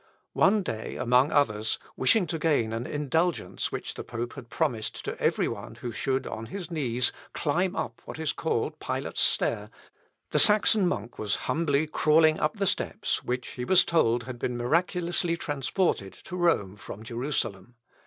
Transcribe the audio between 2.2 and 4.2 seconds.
to gain an indulgence which the